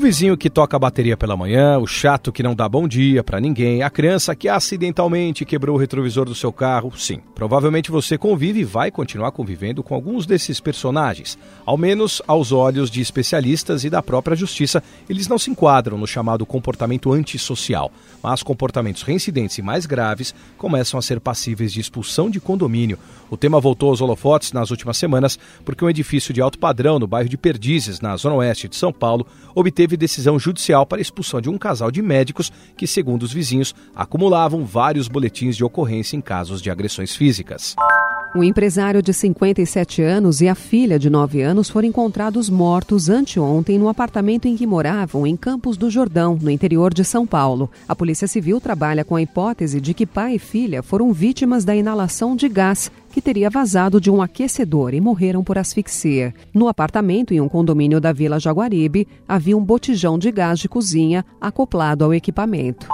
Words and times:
O 0.00 0.02
vizinho 0.02 0.34
que 0.34 0.48
toca 0.48 0.78
a 0.78 0.80
bateria 0.80 1.14
pela 1.14 1.36
manhã, 1.36 1.76
o 1.76 1.86
chato 1.86 2.32
que 2.32 2.42
não 2.42 2.54
dá 2.54 2.66
bom 2.66 2.88
dia 2.88 3.22
para 3.22 3.38
ninguém, 3.38 3.82
a 3.82 3.90
criança 3.90 4.34
que 4.34 4.48
acidentalmente 4.48 5.44
quebrou 5.44 5.76
o 5.76 5.78
retrovisor 5.78 6.24
do 6.24 6.34
seu 6.34 6.50
carro, 6.50 6.90
sim. 6.96 7.20
Provavelmente 7.34 7.90
você 7.90 8.16
convive 8.16 8.60
e 8.60 8.64
vai 8.64 8.90
continuar 8.90 9.30
convivendo 9.30 9.82
com 9.82 9.94
alguns 9.94 10.24
desses 10.24 10.58
personagens. 10.58 11.38
Ao 11.66 11.76
menos 11.76 12.22
aos 12.26 12.50
olhos 12.50 12.90
de 12.90 13.02
especialistas 13.02 13.84
e 13.84 13.90
da 13.90 14.02
própria 14.02 14.34
justiça, 14.34 14.82
eles 15.06 15.28
não 15.28 15.38
se 15.38 15.50
enquadram 15.50 15.98
no 15.98 16.06
chamado 16.06 16.46
comportamento 16.46 17.12
antissocial. 17.12 17.92
Mas 18.22 18.42
comportamentos 18.42 19.02
reincidentes 19.02 19.58
e 19.58 19.62
mais 19.62 19.84
graves 19.84 20.34
começam 20.56 20.98
a 20.98 21.02
ser 21.02 21.20
passíveis 21.20 21.74
de 21.74 21.80
expulsão 21.80 22.30
de 22.30 22.40
condomínio. 22.40 22.98
O 23.28 23.36
tema 23.36 23.60
voltou 23.60 23.90
aos 23.90 24.00
holofotes 24.00 24.54
nas 24.54 24.70
últimas 24.70 24.96
semanas 24.96 25.38
porque 25.62 25.84
um 25.84 25.90
edifício 25.90 26.32
de 26.32 26.40
alto 26.40 26.58
padrão 26.58 26.98
no 26.98 27.06
bairro 27.06 27.28
de 27.28 27.36
Perdizes, 27.36 28.00
na 28.00 28.16
zona 28.16 28.36
oeste 28.36 28.66
de 28.66 28.76
São 28.76 28.90
Paulo, 28.90 29.26
obteve 29.54 29.89
teve 29.90 29.96
decisão 29.96 30.38
judicial 30.38 30.86
para 30.86 31.00
expulsão 31.00 31.40
de 31.40 31.50
um 31.50 31.58
casal 31.58 31.90
de 31.90 32.00
médicos 32.00 32.52
que, 32.76 32.86
segundo 32.86 33.24
os 33.24 33.32
vizinhos, 33.32 33.74
acumulavam 33.94 34.64
vários 34.64 35.08
boletins 35.08 35.56
de 35.56 35.64
ocorrência 35.64 36.16
em 36.16 36.20
casos 36.20 36.62
de 36.62 36.70
agressões 36.70 37.16
físicas. 37.16 37.74
O 38.32 38.44
empresário 38.44 39.02
de 39.02 39.12
57 39.12 40.00
anos 40.02 40.40
e 40.40 40.46
a 40.46 40.54
filha 40.54 41.00
de 41.00 41.10
9 41.10 41.42
anos 41.42 41.68
foram 41.68 41.88
encontrados 41.88 42.48
mortos 42.48 43.08
anteontem 43.08 43.76
no 43.76 43.88
apartamento 43.88 44.46
em 44.46 44.56
que 44.56 44.68
moravam, 44.68 45.26
em 45.26 45.36
Campos 45.36 45.76
do 45.76 45.90
Jordão, 45.90 46.38
no 46.40 46.48
interior 46.48 46.94
de 46.94 47.04
São 47.04 47.26
Paulo. 47.26 47.68
A 47.88 47.96
Polícia 47.96 48.28
Civil 48.28 48.60
trabalha 48.60 49.04
com 49.04 49.16
a 49.16 49.22
hipótese 49.22 49.80
de 49.80 49.92
que 49.92 50.06
pai 50.06 50.36
e 50.36 50.38
filha 50.38 50.80
foram 50.80 51.12
vítimas 51.12 51.64
da 51.64 51.74
inalação 51.74 52.36
de 52.36 52.48
gás 52.48 52.88
que 53.10 53.20
teria 53.20 53.50
vazado 53.50 54.00
de 54.00 54.10
um 54.10 54.22
aquecedor 54.22 54.94
e 54.94 55.00
morreram 55.00 55.44
por 55.44 55.58
asfixia. 55.58 56.32
No 56.54 56.68
apartamento, 56.68 57.34
em 57.34 57.40
um 57.40 57.48
condomínio 57.48 58.00
da 58.00 58.12
Vila 58.12 58.38
Jaguaribe, 58.38 59.06
havia 59.28 59.56
um 59.56 59.64
botijão 59.64 60.18
de 60.18 60.30
gás 60.30 60.58
de 60.58 60.68
cozinha 60.68 61.24
acoplado 61.40 62.04
ao 62.04 62.14
equipamento. 62.14 62.88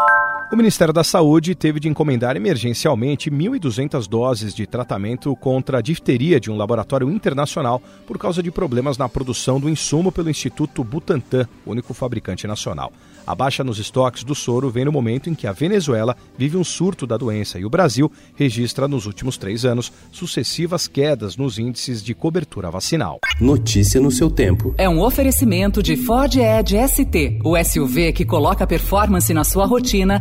O 0.53 0.55
Ministério 0.55 0.95
da 0.95 1.03
Saúde 1.03 1.57
teve 1.57 1.81
de 1.81 1.89
encomendar 1.89 2.37
emergencialmente 2.37 3.29
1.200 3.29 4.09
doses 4.09 4.55
de 4.55 4.65
tratamento 4.65 5.35
contra 5.35 5.79
a 5.79 5.83
difteria 5.83 6.39
de 6.39 6.53
um 6.53 6.57
laboratório 6.57 7.11
internacional 7.11 7.83
por 8.07 8.17
causa 8.17 8.41
de 8.41 8.53
problemas 8.53 8.97
na 8.97 9.09
produção 9.09 9.59
do 9.59 9.69
insumo 9.69 10.13
pelo 10.13 10.31
Instituto 10.31 10.85
Butantan, 10.85 11.49
único 11.67 11.93
fabricante 11.93 12.47
nacional. 12.47 12.93
A 13.27 13.35
baixa 13.35 13.65
nos 13.65 13.81
estoques 13.81 14.23
do 14.23 14.37
soro 14.37 14.71
vem 14.71 14.85
no 14.85 14.93
momento 14.93 15.29
em 15.29 15.35
que 15.35 15.49
a 15.49 15.53
Venezuela 15.53 16.17
vive 16.39 16.57
um 16.57 16.63
surto 16.63 17.09
da 17.09 17.17
doença 17.17 17.59
e 17.59 17.65
o 17.65 17.71
Brasil 17.71 18.11
registra 18.37 18.87
nos 18.87 19.05
últimos 19.05 19.37
três 19.37 19.65
anos 19.65 19.93
sucessivas 20.13 20.87
quedas 20.87 21.37
nos 21.37 21.59
índices 21.59 22.01
de 22.05 22.15
cobertura 22.15 22.71
vacinal. 22.71 23.19
Notícia 23.41 24.01
no 24.01 24.13
seu 24.13 24.31
tempo. 24.31 24.73
É 24.79 24.89
um 24.89 25.01
oferecimento 25.01 25.83
de 25.83 25.97
Ford 25.97 26.37
Edge 26.37 26.77
ST, 26.87 27.41
o 27.43 27.57
SUV 27.63 28.13
que 28.13 28.25
coloca 28.25 28.65
performance 28.65 29.35
na 29.35 29.43
sua 29.43 29.67
rotina 29.67 30.21